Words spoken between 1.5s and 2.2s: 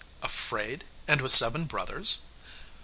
brothers!